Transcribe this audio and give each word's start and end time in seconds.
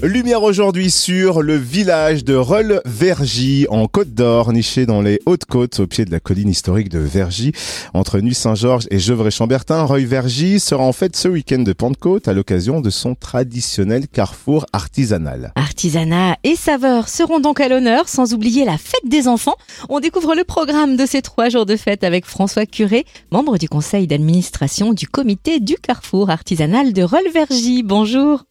Lumière 0.00 0.44
aujourd'hui 0.44 0.92
sur 0.92 1.42
le 1.42 1.56
village 1.56 2.24
de 2.24 2.36
Rolles-Vergy 2.36 3.66
en 3.68 3.88
Côte 3.88 4.14
d'Or, 4.14 4.52
niché 4.52 4.86
dans 4.86 5.02
les 5.02 5.20
Hautes-Côtes 5.26 5.80
au 5.80 5.88
pied 5.88 6.04
de 6.04 6.12
la 6.12 6.20
colline 6.20 6.48
historique 6.48 6.88
de 6.88 7.00
Vergy, 7.00 7.50
entre 7.94 8.20
Nuit-Saint-Georges 8.20 8.86
et 8.92 9.00
Gevrey-Chambertin. 9.00 9.82
Roy-Vergy 9.82 10.60
sera 10.60 10.84
en 10.84 10.92
fait 10.92 11.16
ce 11.16 11.26
week-end 11.26 11.58
de 11.58 11.72
Pentecôte 11.72 12.28
à 12.28 12.32
l'occasion 12.32 12.80
de 12.80 12.90
son 12.90 13.16
traditionnel 13.16 14.06
carrefour 14.06 14.66
artisanal. 14.72 15.52
Artisanat 15.56 16.36
et 16.44 16.54
saveurs 16.54 17.08
seront 17.08 17.40
donc 17.40 17.60
à 17.60 17.68
l'honneur, 17.68 18.08
sans 18.08 18.34
oublier 18.34 18.64
la 18.64 18.78
fête 18.78 19.08
des 19.08 19.26
enfants. 19.26 19.56
On 19.88 19.98
découvre 19.98 20.36
le 20.36 20.44
programme 20.44 20.96
de 20.96 21.06
ces 21.06 21.22
trois 21.22 21.48
jours 21.48 21.66
de 21.66 21.74
fête 21.74 22.04
avec 22.04 22.24
François 22.24 22.66
Curé, 22.66 23.04
membre 23.32 23.58
du 23.58 23.68
conseil 23.68 24.06
d'administration 24.06 24.92
du 24.92 25.08
comité 25.08 25.58
du 25.58 25.74
carrefour 25.74 26.30
artisanal 26.30 26.92
de 26.92 27.02
Rolles-Vergy. 27.02 27.82
Bonjour. 27.82 28.44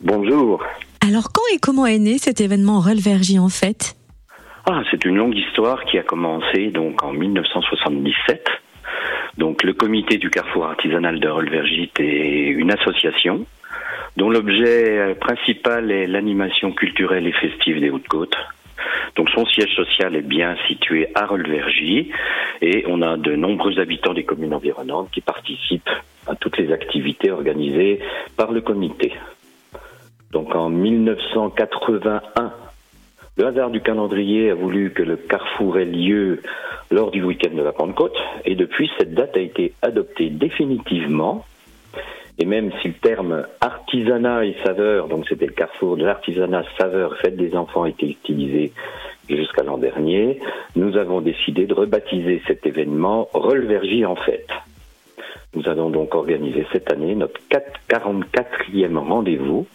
Bonjour. 0.00 0.62
Alors 1.00 1.32
quand 1.32 1.42
et 1.54 1.58
comment 1.58 1.86
est 1.86 1.98
né 1.98 2.18
cet 2.18 2.40
événement 2.40 2.80
Rollevergy 2.80 3.38
en 3.38 3.48
fait? 3.48 3.94
Ah, 4.66 4.82
c'est 4.90 5.04
une 5.04 5.16
longue 5.16 5.36
histoire 5.36 5.84
qui 5.84 5.96
a 5.96 6.02
commencé 6.02 6.68
donc 6.68 7.02
en 7.04 7.12
1977. 7.12 8.48
Donc 9.38 9.62
le 9.62 9.72
comité 9.72 10.18
du 10.18 10.28
carrefour 10.28 10.66
artisanal 10.66 11.20
de 11.20 11.28
Rollevergy 11.28 11.90
est 11.98 12.48
une 12.48 12.72
association 12.72 13.46
dont 14.16 14.28
l'objet 14.28 15.14
principal 15.20 15.90
est 15.90 16.06
l'animation 16.06 16.72
culturelle 16.72 17.26
et 17.26 17.32
festive 17.32 17.80
des 17.80 17.90
Hautes-Côtes. 17.90 18.36
Donc 19.16 19.30
son 19.30 19.46
siège 19.46 19.74
social 19.74 20.16
est 20.16 20.26
bien 20.26 20.56
situé 20.68 21.08
à 21.14 21.26
Rollevergy 21.26 22.10
et 22.60 22.84
on 22.88 23.02
a 23.02 23.16
de 23.16 23.36
nombreux 23.36 23.78
habitants 23.78 24.14
des 24.14 24.24
communes 24.24 24.54
environnantes 24.54 25.10
qui 25.12 25.20
participent 25.20 25.90
à 26.26 26.34
toutes 26.34 26.58
les 26.58 26.72
activités 26.72 27.30
organisées 27.30 28.00
par 28.36 28.52
le 28.52 28.60
comité. 28.60 29.12
Donc 30.32 30.54
en 30.54 30.70
1981, 30.70 32.52
le 33.36 33.46
hasard 33.46 33.70
du 33.70 33.82
calendrier 33.82 34.50
a 34.50 34.54
voulu 34.54 34.90
que 34.90 35.02
le 35.02 35.16
carrefour 35.16 35.78
ait 35.78 35.84
lieu 35.84 36.40
lors 36.90 37.10
du 37.10 37.22
week-end 37.22 37.54
de 37.54 37.62
la 37.62 37.72
Pentecôte, 37.72 38.16
et 38.46 38.54
depuis 38.54 38.90
cette 38.98 39.12
date 39.12 39.36
a 39.36 39.40
été 39.40 39.74
adoptée 39.82 40.30
définitivement. 40.30 41.44
Et 42.38 42.46
même 42.46 42.72
si 42.80 42.88
le 42.88 42.94
terme 42.94 43.46
artisanat 43.60 44.46
et 44.46 44.56
saveur, 44.64 45.08
donc 45.08 45.26
c'était 45.28 45.46
le 45.46 45.52
carrefour 45.52 45.98
de 45.98 46.04
l'artisanat 46.04 46.64
saveur 46.78 47.14
fête 47.18 47.36
des 47.36 47.54
enfants, 47.54 47.84
était 47.84 48.06
utilisé 48.06 48.72
jusqu'à 49.28 49.62
l'an 49.62 49.76
dernier, 49.76 50.40
nous 50.76 50.96
avons 50.96 51.20
décidé 51.20 51.66
de 51.66 51.74
rebaptiser 51.74 52.40
cet 52.46 52.66
événement 52.66 53.28
Rollevergy 53.34 54.06
en 54.06 54.16
fête. 54.16 54.50
Nous 55.54 55.68
allons 55.68 55.90
donc 55.90 56.14
organiser 56.14 56.66
cette 56.72 56.90
année 56.90 57.14
notre 57.14 57.38
44e 57.50 58.96
rendez-vous 58.96 59.66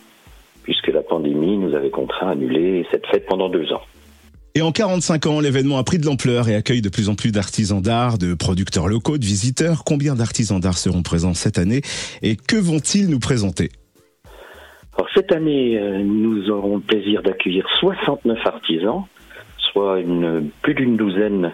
puisque 0.67 0.87
la 0.87 1.01
pandémie 1.01 1.57
nous 1.57 1.73
avait 1.73 1.89
contraint 1.89 2.27
à 2.27 2.31
annuler 2.31 2.85
cette 2.91 3.07
fête 3.07 3.25
pendant 3.25 3.47
deux 3.47 3.71
ans. 3.71 3.81
Et 4.53 4.61
en 4.61 4.73
45 4.73 5.27
ans, 5.27 5.39
l'événement 5.39 5.77
a 5.77 5.83
pris 5.85 5.97
de 5.97 6.05
l'ampleur 6.05 6.49
et 6.49 6.55
accueille 6.55 6.81
de 6.81 6.89
plus 6.89 7.07
en 7.07 7.15
plus 7.15 7.31
d'artisans 7.31 7.81
d'art, 7.81 8.17
de 8.17 8.33
producteurs 8.33 8.89
locaux, 8.89 9.17
de 9.17 9.23
visiteurs. 9.23 9.85
Combien 9.85 10.13
d'artisans 10.13 10.59
d'art 10.59 10.77
seront 10.77 11.03
présents 11.03 11.33
cette 11.33 11.57
année 11.57 11.79
et 12.21 12.35
que 12.35 12.57
vont-ils 12.57 13.09
nous 13.09 13.19
présenter? 13.19 13.69
Alors 14.97 15.07
cette 15.15 15.31
année, 15.31 15.79
euh, 15.79 16.03
nous 16.03 16.49
aurons 16.49 16.75
le 16.75 16.81
plaisir 16.81 17.23
d'accueillir 17.23 17.65
69 17.79 18.39
artisans, 18.45 19.03
soit 19.71 20.01
une, 20.01 20.49
plus 20.61 20.73
d'une 20.73 20.97
douzaine 20.97 21.53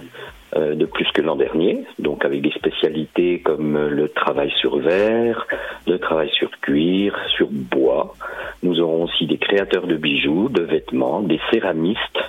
euh, 0.56 0.74
de 0.74 0.86
plus 0.86 1.06
que 1.14 1.22
l'an 1.22 1.36
dernier, 1.36 1.84
donc 2.00 2.26
avec 2.26 2.42
des 2.42 2.52
spécialités 2.52 3.42
comme 3.42 3.78
le 3.78 4.10
travail 4.10 4.52
sur 4.60 4.80
verre, 4.80 5.46
le 5.86 6.00
travail 6.00 6.32
sur 6.34 6.50
cuir, 6.62 7.16
sur 7.36 7.50
bois. 7.52 8.16
Nous 8.64 8.80
aurons 8.80 9.04
aussi 9.04 9.28
des 9.28 9.38
créateurs 9.38 9.88
de 9.88 9.98
bijoux, 9.98 10.48
de 10.50 10.64
vêtements, 10.64 11.22
des 11.22 11.40
céramistes, 11.52 12.20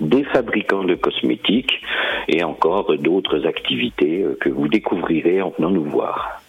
des 0.00 0.22
fabricants 0.24 0.84
de 0.84 0.94
cosmétiques 0.94 1.82
et 2.28 2.44
encore 2.44 2.96
d'autres 2.96 3.44
activités 3.46 4.22
euh, 4.22 4.38
que 4.40 4.48
vous 4.48 4.68
découvrirez 4.68 5.42
en 5.42 5.50
venant 5.50 5.70
nous 5.70 5.84
voir. 5.84 6.40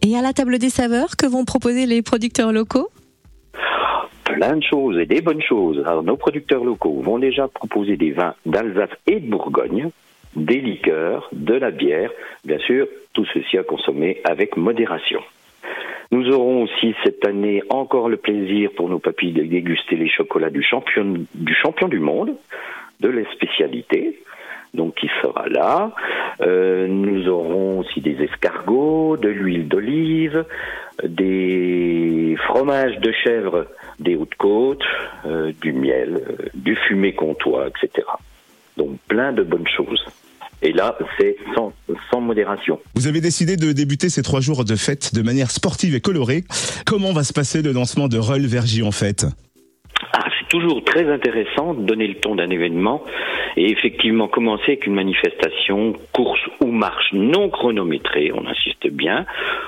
Et 0.00 0.16
à 0.16 0.22
la 0.22 0.32
table 0.32 0.58
des 0.58 0.70
saveurs, 0.70 1.16
que 1.16 1.26
vont 1.26 1.44
proposer 1.44 1.84
les 1.84 2.00
producteurs 2.00 2.50
locaux? 2.50 2.88
Plein 4.24 4.56
de 4.56 4.62
choses 4.62 4.98
et 4.98 5.06
des 5.06 5.20
bonnes 5.20 5.42
choses. 5.42 5.80
Alors, 5.86 6.02
nos 6.02 6.16
producteurs 6.16 6.64
locaux 6.64 7.02
vont 7.02 7.18
déjà 7.18 7.46
proposer 7.46 7.96
des 7.96 8.12
vins 8.12 8.34
d'Alsace 8.46 8.90
et 9.06 9.20
de 9.20 9.28
Bourgogne, 9.28 9.90
des 10.34 10.60
liqueurs, 10.60 11.28
de 11.32 11.54
la 11.54 11.70
bière, 11.70 12.10
bien 12.44 12.58
sûr, 12.58 12.86
tout 13.12 13.26
ceci 13.34 13.58
à 13.58 13.64
consommer 13.64 14.20
avec 14.24 14.56
modération. 14.56 15.20
Nous 16.10 16.30
aurons 16.30 16.62
aussi 16.62 16.94
cette 17.04 17.26
année 17.26 17.62
encore 17.68 18.08
le 18.08 18.16
plaisir 18.16 18.70
pour 18.76 18.88
nos 18.88 18.98
papilles 18.98 19.32
de 19.32 19.42
déguster 19.42 19.96
les 19.96 20.08
chocolats 20.08 20.50
du 20.50 20.62
champion 20.62 21.04
du, 21.34 22.00
monde, 22.00 22.34
de 23.00 23.08
la 23.08 23.30
spécialité, 23.32 24.18
donc 24.72 24.94
qui 24.94 25.10
sera 25.20 25.48
là. 25.48 25.92
Euh, 26.40 26.86
nous 26.86 27.28
aurons 27.28 27.80
aussi 27.80 28.00
des 28.00 28.22
escargots, 28.22 29.18
de 29.18 29.28
l'huile 29.28 29.68
d'olive, 29.68 30.46
des 31.04 32.36
fromages 32.46 32.98
de 33.00 33.12
chèvre 33.12 33.66
des 33.98 34.16
Hautes-Côtes, 34.16 34.84
euh, 35.26 35.52
du 35.60 35.72
miel, 35.74 36.22
euh, 36.26 36.48
du 36.54 36.74
fumé 36.74 37.12
comtois, 37.12 37.68
etc. 37.68 38.06
Donc 38.78 38.98
plein 39.08 39.32
de 39.32 39.42
bonnes 39.42 39.68
choses. 39.68 40.06
Et 40.62 40.72
là, 40.72 40.98
c'est 41.18 41.36
sans, 41.54 41.72
sans, 42.10 42.20
modération. 42.20 42.80
Vous 42.94 43.06
avez 43.06 43.20
décidé 43.20 43.56
de 43.56 43.72
débuter 43.72 44.08
ces 44.08 44.22
trois 44.22 44.40
jours 44.40 44.64
de 44.64 44.74
fête 44.74 45.14
de 45.14 45.22
manière 45.22 45.50
sportive 45.50 45.94
et 45.94 46.00
colorée. 46.00 46.44
Comment 46.84 47.12
va 47.12 47.22
se 47.22 47.32
passer 47.32 47.62
le 47.62 47.72
lancement 47.72 48.08
de 48.08 48.18
Roll 48.18 48.46
Vergy 48.46 48.82
en 48.82 48.90
fait? 48.90 49.26
Ah, 50.12 50.24
C'est 50.38 50.48
toujours 50.48 50.82
très 50.84 51.08
intéressant 51.08 51.74
de 51.74 51.82
donner 51.82 52.08
le 52.08 52.14
ton 52.16 52.34
d'un 52.34 52.50
événement 52.50 53.04
et 53.56 53.70
effectivement 53.70 54.28
commencer 54.28 54.64
avec 54.68 54.86
une 54.86 54.94
manifestation, 54.94 55.94
course 56.12 56.40
ou 56.60 56.66
marche 56.66 57.12
non 57.12 57.50
chronométrée, 57.50 58.30
on 58.32 58.46
insiste 58.46 58.88
bien, 58.88 59.26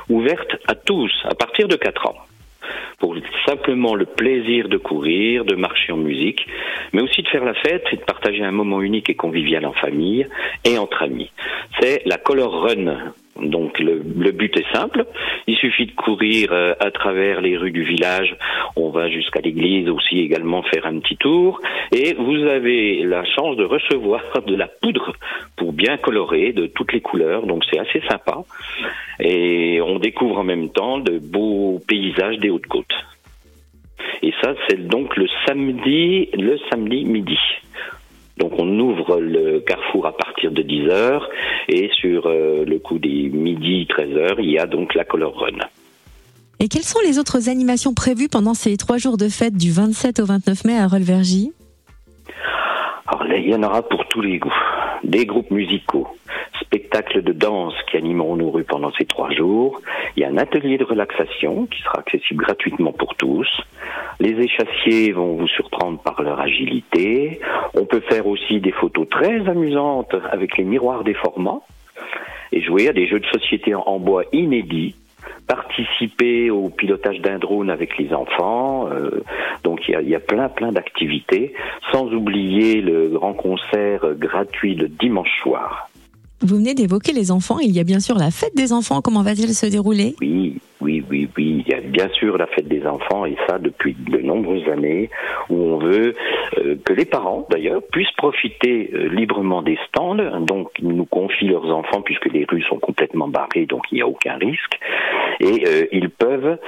ouverte 0.09 0.57
à 0.67 0.75
tous 0.75 1.13
à 1.25 1.35
partir 1.35 1.69
de 1.69 1.77
4 1.77 2.07
ans 2.07 2.17
pour 3.01 3.17
simplement 3.47 3.95
le 3.95 4.05
plaisir 4.05 4.69
de 4.69 4.77
courir, 4.77 5.45
de 5.45 5.57
marcher 5.57 5.93
en 5.93 5.97
musique, 5.97 6.47
mais 6.93 7.03
aussi 7.03 7.23
de 7.23 7.29
faire 7.29 7.45
la 7.45 7.55
fête 7.55 7.85
et 7.93 7.97
de 7.97 8.03
partager 8.03 8.45
un 8.45 8.53
moment 8.53 8.81
unique 8.83 9.11
et 9.11 9.15
convivial 9.15 9.67
en 9.67 9.73
famille 9.73 10.29
et 10.65 10.79
entre 10.79 11.03
amis. 11.03 11.31
C'est 11.81 12.03
la 12.07 12.19
Color 12.19 12.63
Run. 12.63 13.13
Donc 13.41 13.79
le, 13.79 14.03
le, 14.19 14.33
but 14.33 14.55
est 14.59 14.71
simple, 14.75 15.07
il 15.51 15.57
suffit 15.57 15.87
de 15.87 15.93
courir 15.93 16.53
euh, 16.53 16.75
à 16.79 16.93
travers 16.93 17.41
les 17.41 17.57
rues 17.57 17.73
du 17.73 17.83
village, 17.83 18.37
on 18.77 18.91
va 18.91 19.09
jusqu'à 19.11 19.41
l'église 19.41 19.89
aussi 19.89 20.21
également 20.21 20.63
faire 20.63 20.87
un 20.87 21.01
petit 21.01 21.17
tour, 21.17 21.61
et 21.91 22.15
vous 22.15 22.47
avez 22.47 23.03
la 23.03 23.25
chance 23.25 23.57
de 23.57 23.65
recevoir 23.65 24.23
de 24.47 24.55
la 24.55 24.69
poudre 24.69 25.13
pour 25.57 25.73
bien 25.73 25.97
colorer 25.97 26.53
de 26.53 26.67
toutes 26.67 26.93
les 26.93 27.01
couleurs, 27.01 27.47
donc 27.47 27.65
c'est 27.69 27.81
assez 27.81 28.01
sympa, 28.09 28.39
et 29.19 29.81
on 29.83 29.99
découvre 29.99 30.39
en 30.39 30.45
même 30.45 30.71
temps 30.71 30.99
de 30.99 31.19
beaux 31.19 31.81
paysages 31.87 32.39
des 32.39 32.51
Hautes-Côtes. 32.51 32.87
Et 34.23 34.33
ça, 34.43 34.55
c'est 34.69 34.87
donc 34.87 35.17
le 35.17 35.27
samedi, 35.47 36.29
le 36.35 36.59
samedi 36.71 37.05
midi. 37.05 37.39
Donc 38.41 38.53
on 38.59 38.67
ouvre 38.81 39.21
le 39.21 39.61
carrefour 39.61 40.07
à 40.07 40.17
partir 40.17 40.51
de 40.51 40.63
10h 40.63 41.21
et 41.69 41.91
sur 41.93 42.27
euh, 42.27 42.65
le 42.65 42.79
coup 42.79 42.99
des 42.99 43.29
midi 43.29 43.87
13h, 43.87 44.37
il 44.39 44.51
y 44.51 44.59
a 44.59 44.67
donc 44.67 44.95
la 44.95 45.05
Color 45.05 45.39
Run. 45.39 45.59
Et 46.59 46.69
quelles 46.69 46.83
sont 46.83 47.01
les 47.05 47.19
autres 47.19 47.51
animations 47.51 47.93
prévues 47.93 48.29
pendant 48.29 48.55
ces 48.55 48.79
trois 48.79 48.97
jours 48.97 49.19
de 49.19 49.29
fête 49.29 49.57
du 49.57 49.71
27 49.71 50.21
au 50.21 50.25
29 50.25 50.65
mai 50.65 50.79
à 50.79 50.89
Rollevergy 50.89 51.53
Alors 53.07 53.27
il 53.27 53.51
y 53.51 53.55
en 53.55 53.63
aura 53.63 53.83
pour 53.83 54.07
tous 54.09 54.23
les 54.23 54.39
goûts. 54.39 54.51
Des 55.05 55.27
groupes 55.27 55.51
musicaux, 55.51 56.09
spectacles 56.71 57.23
de 57.23 57.33
danse 57.33 57.75
qui 57.91 57.97
animeront 57.97 58.37
nos 58.37 58.51
rues 58.53 58.63
pendant 58.63 58.93
ces 58.93 59.05
trois 59.05 59.31
jours. 59.33 59.83
Il 60.15 60.23
y 60.23 60.25
a 60.25 60.29
un 60.29 60.37
atelier 60.37 60.79
de 60.79 60.85
relaxation 60.85 61.67
qui 61.67 61.83
sera 61.83 61.99
accessible 61.99 62.45
gratuitement 62.45 62.93
pour 62.93 63.17
tous. 63.17 63.49
Les 64.21 64.39
échassiers 64.41 65.11
vont 65.11 65.35
vous 65.35 65.49
surprendre 65.49 65.99
par 66.01 66.23
leur 66.23 66.39
agilité. 66.39 67.41
On 67.75 67.87
peut 67.87 68.03
faire 68.09 68.29
aussi 68.29 68.61
des 68.61 68.71
photos 68.71 69.09
très 69.09 69.49
amusantes 69.49 70.15
avec 70.31 70.57
les 70.59 70.65
miroirs 70.65 71.03
déformants 71.03 71.65
et 72.53 72.63
jouer 72.63 72.89
à 72.89 72.93
des 72.93 73.09
jeux 73.09 73.19
de 73.19 73.27
société 73.27 73.75
en 73.75 73.99
bois 73.99 74.23
inédits 74.33 74.95
participer 75.49 76.49
au 76.51 76.69
pilotage 76.69 77.19
d'un 77.21 77.39
drone 77.39 77.71
avec 77.71 77.99
les 77.99 78.15
enfants. 78.15 78.89
Euh, 78.89 79.25
donc 79.65 79.81
il 79.89 79.93
y 79.93 79.97
a, 79.97 80.03
y 80.03 80.15
a, 80.15 80.21
plein 80.21 80.49
plein 80.49 80.71
d'activités, 80.71 81.55
sans 81.91 82.07
oublier 82.13 82.81
le 82.81 83.09
grand 83.09 83.35
concert 83.35 84.15
gratuit 84.17 84.77
le 84.77 84.87
dimanche 84.87 85.43
soir. 85.43 85.90
Vous 86.43 86.57
venez 86.57 86.73
d'évoquer 86.75 87.13
les 87.13 87.31
enfants. 87.33 87.59
Il 87.61 87.71
y 87.71 87.81
a 87.81 87.85
bien 87.85 88.01
sûr 88.01 88.17
la 88.17 88.31
fête 88.31 88.57
des 88.57 88.73
enfants. 88.73 89.03
Comment 89.03 89.23
va-t-elle 89.23 89.51
se 89.51 89.67
dérouler? 89.67 90.15
Oui, 90.23 90.59
oui, 90.81 91.05
oui, 91.11 91.29
oui. 91.37 91.65
Il 91.67 91.71
y 91.71 91.75
a 91.75 91.81
bien 91.81 92.09
sûr 92.15 92.39
la 92.39 92.47
fête 92.47 92.67
des 92.67 92.87
enfants 92.87 93.27
et 93.27 93.37
ça 93.47 93.59
depuis 93.59 93.95
de 93.95 94.19
nombreuses 94.19 94.67
années 94.69 95.11
où 95.51 95.57
on 95.57 95.79
veut 95.79 96.15
euh, 96.57 96.77
que 96.83 96.95
les 96.95 97.05
parents 97.05 97.47
d'ailleurs 97.51 97.83
puissent 97.93 98.15
profiter 98.17 98.91
euh, 98.95 99.09
librement 99.09 99.61
des 99.61 99.79
stands. 99.89 100.17
Donc 100.41 100.71
ils 100.79 100.89
nous 100.89 101.05
confient 101.05 101.49
leurs 101.49 101.67
enfants 101.67 102.01
puisque 102.03 102.33
les 102.33 102.47
rues 102.49 102.63
sont 102.63 102.79
complètement 102.79 103.29
barrées 103.29 103.67
donc 103.67 103.83
il 103.93 103.97
n'y 103.97 104.03
a 104.03 104.09
aucun 104.09 104.37
risque. 104.37 104.79
Et 105.41 105.65
euh, 105.67 105.87
ils 105.91 106.11
peuvent 106.11 106.59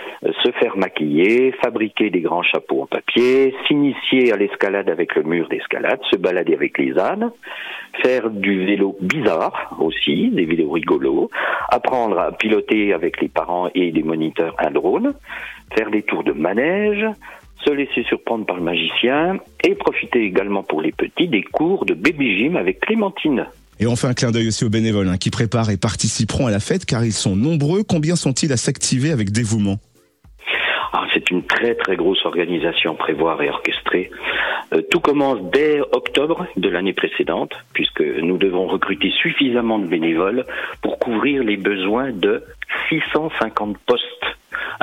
se 0.42 0.50
faire 0.52 0.76
maquiller, 0.76 1.52
fabriquer 1.62 2.10
des 2.10 2.20
grands 2.20 2.42
chapeaux 2.42 2.82
en 2.82 2.86
papier, 2.86 3.54
s'initier 3.66 4.32
à 4.32 4.36
l'escalade 4.36 4.88
avec 4.88 5.14
le 5.14 5.22
mur 5.22 5.48
d'escalade, 5.48 6.00
se 6.10 6.16
balader 6.16 6.54
avec 6.54 6.78
les 6.78 6.98
ânes, 6.98 7.30
faire 8.02 8.30
du 8.30 8.64
vélo 8.64 8.96
bizarre 9.00 9.76
aussi, 9.78 10.30
des 10.30 10.46
vélos 10.46 10.70
rigolos, 10.70 11.30
apprendre 11.70 12.18
à 12.18 12.32
piloter 12.32 12.94
avec 12.94 13.20
les 13.20 13.28
parents 13.28 13.68
et 13.74 13.92
des 13.92 14.02
moniteurs 14.02 14.56
un 14.58 14.70
drone, 14.70 15.12
faire 15.76 15.90
des 15.90 16.02
tours 16.02 16.24
de 16.24 16.32
manège, 16.32 17.06
se 17.64 17.70
laisser 17.70 18.02
surprendre 18.04 18.46
par 18.46 18.56
le 18.56 18.62
magicien 18.62 19.38
et 19.64 19.74
profiter 19.74 20.24
également 20.24 20.62
pour 20.62 20.80
les 20.80 20.92
petits 20.92 21.28
des 21.28 21.42
cours 21.42 21.84
de 21.84 21.94
baby 21.94 22.38
gym 22.38 22.56
avec 22.56 22.80
Clémentine. 22.80 23.46
Et 23.82 23.86
on 23.88 23.96
fait 23.96 24.06
un 24.06 24.14
clin 24.14 24.30
d'œil 24.30 24.46
aussi 24.46 24.64
aux 24.64 24.68
bénévoles 24.68 25.08
hein, 25.08 25.16
qui 25.16 25.30
préparent 25.30 25.68
et 25.70 25.76
participeront 25.76 26.46
à 26.46 26.52
la 26.52 26.60
fête 26.60 26.84
car 26.86 27.04
ils 27.04 27.12
sont 27.12 27.34
nombreux. 27.34 27.82
Combien 27.82 28.14
sont-ils 28.14 28.52
à 28.52 28.56
s'activer 28.56 29.10
avec 29.10 29.32
dévouement? 29.32 29.78
Ah, 30.92 31.04
c'est 31.12 31.32
une 31.32 31.42
très 31.42 31.74
très 31.74 31.96
grosse 31.96 32.24
organisation 32.24 32.94
prévoir 32.94 33.42
et 33.42 33.50
orchestrée. 33.50 34.12
Euh, 34.72 34.82
tout 34.88 35.00
commence 35.00 35.40
dès 35.52 35.80
octobre 35.80 36.46
de 36.56 36.68
l'année 36.68 36.92
précédente, 36.92 37.54
puisque 37.72 38.02
nous 38.02 38.38
devons 38.38 38.68
recruter 38.68 39.10
suffisamment 39.20 39.80
de 39.80 39.86
bénévoles 39.86 40.46
pour 40.80 41.00
couvrir 41.00 41.42
les 41.42 41.56
besoins 41.56 42.12
de 42.12 42.44
650 42.88 43.78
postes. 43.78 44.21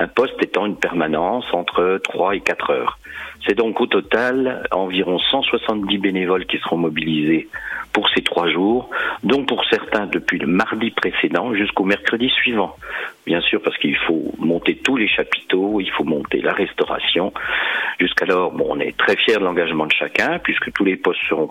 Un 0.01 0.07
poste 0.07 0.41
étant 0.41 0.65
une 0.65 0.77
permanence 0.77 1.43
entre 1.51 1.99
3 2.01 2.35
et 2.35 2.39
4 2.39 2.69
heures. 2.69 2.99
C'est 3.45 3.53
donc 3.53 3.81
au 3.81 3.85
total 3.85 4.63
environ 4.71 5.19
170 5.19 5.97
bénévoles 5.97 6.45
qui 6.45 6.57
seront 6.59 6.77
mobilisés 6.77 7.49
pour 7.91 8.07
ces 8.11 8.21
trois 8.21 8.49
jours, 8.49 8.89
dont 9.23 9.43
pour 9.43 9.65
certains 9.65 10.05
depuis 10.05 10.39
le 10.39 10.47
mardi 10.47 10.91
précédent 10.91 11.53
jusqu'au 11.53 11.83
mercredi 11.83 12.29
suivant. 12.29 12.77
Bien 13.25 13.41
sûr, 13.41 13.61
parce 13.61 13.77
qu'il 13.77 13.97
faut 13.97 14.31
monter 14.37 14.77
tous 14.77 14.95
les 14.95 15.09
chapiteaux, 15.09 15.81
il 15.81 15.91
faut 15.91 16.05
monter 16.05 16.39
la 16.39 16.53
restauration. 16.53 17.33
Jusqu'alors, 17.99 18.53
bon, 18.53 18.67
on 18.69 18.79
est 18.79 18.95
très 18.95 19.17
fiers 19.17 19.35
de 19.35 19.43
l'engagement 19.43 19.85
de 19.85 19.91
chacun, 19.91 20.39
puisque 20.39 20.71
tous 20.71 20.85
les 20.85 20.95
postes 20.95 21.19
seront 21.27 21.49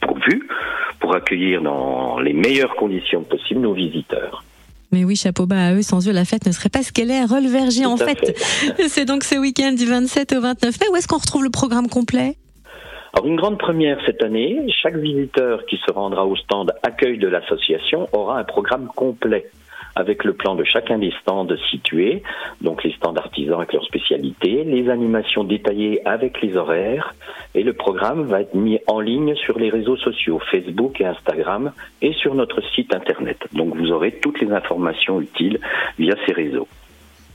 pourvus 0.00 0.48
pour 0.98 1.14
accueillir 1.14 1.60
dans 1.60 2.18
les 2.20 2.32
meilleures 2.32 2.74
conditions 2.74 3.22
possibles 3.22 3.60
nos 3.60 3.74
visiteurs. 3.74 4.44
Mais 4.92 5.04
oui, 5.04 5.16
chapeau 5.16 5.46
bas 5.46 5.68
à 5.68 5.74
eux, 5.74 5.82
sans 5.82 6.06
eux, 6.06 6.12
la 6.12 6.24
fête 6.24 6.46
ne 6.46 6.52
serait 6.52 6.68
pas 6.68 6.82
ce 6.82 6.92
qu'elle 6.92 7.10
est. 7.10 7.24
Relverger, 7.24 7.86
en 7.86 7.96
fait. 7.96 8.36
C'est 8.88 9.06
donc 9.06 9.24
ce 9.24 9.36
week-end 9.36 9.72
du 9.72 9.86
27 9.86 10.32
au 10.32 10.40
29 10.42 10.80
mai. 10.80 10.86
Où 10.92 10.96
est-ce 10.96 11.08
qu'on 11.08 11.18
retrouve 11.18 11.44
le 11.44 11.50
programme 11.50 11.88
complet? 11.88 12.36
Alors 13.14 13.26
une 13.26 13.36
grande 13.36 13.58
première 13.58 13.98
cette 14.06 14.22
année, 14.22 14.64
chaque 14.82 14.96
visiteur 14.96 15.66
qui 15.66 15.76
se 15.86 15.92
rendra 15.92 16.24
au 16.24 16.34
stand 16.36 16.72
accueil 16.82 17.18
de 17.18 17.28
l'association 17.28 18.08
aura 18.14 18.38
un 18.38 18.44
programme 18.44 18.88
complet 18.96 19.50
avec 19.94 20.24
le 20.24 20.32
plan 20.32 20.54
de 20.54 20.64
chacun 20.64 20.98
des 20.98 21.12
stands 21.20 21.46
situés, 21.70 22.22
donc 22.60 22.82
les 22.84 22.92
stands 22.92 23.14
artisans 23.14 23.58
avec 23.58 23.72
leurs 23.72 23.84
spécialités, 23.84 24.64
les 24.64 24.88
animations 24.88 25.44
détaillées 25.44 26.06
avec 26.06 26.40
les 26.42 26.56
horaires, 26.56 27.14
et 27.54 27.62
le 27.62 27.72
programme 27.72 28.24
va 28.24 28.40
être 28.40 28.54
mis 28.54 28.78
en 28.86 29.00
ligne 29.00 29.34
sur 29.36 29.58
les 29.58 29.70
réseaux 29.70 29.96
sociaux, 29.96 30.40
Facebook 30.50 31.00
et 31.00 31.06
Instagram, 31.06 31.72
et 32.00 32.12
sur 32.14 32.34
notre 32.34 32.62
site 32.74 32.94
internet. 32.94 33.38
Donc 33.52 33.76
vous 33.76 33.90
aurez 33.90 34.12
toutes 34.22 34.40
les 34.40 34.50
informations 34.50 35.20
utiles 35.20 35.60
via 35.98 36.14
ces 36.26 36.32
réseaux. 36.32 36.68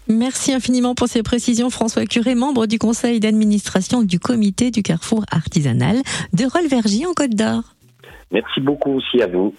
Merci 0.10 0.54
infiniment 0.54 0.96
pour 0.96 1.10
ces 1.10 1.22
précisions, 1.22 1.70
François 1.70 2.06
Curé, 2.06 2.34
membre 2.34 2.66
du 2.66 2.80
conseil 2.80 3.20
d'administration 3.20 4.04
du 4.04 4.20
comité 4.20 4.72
du 4.72 4.82
carrefour 4.82 5.26
artisanal 5.32 5.98
de 6.32 6.46
Rolvergy 6.46 7.06
en 7.06 7.14
Côte 7.14 7.36
d'Or. 7.36 7.64
Merci 8.32 8.62
beaucoup 8.62 8.94
aussi 8.94 9.22
à 9.22 9.28
vous. 9.28 9.54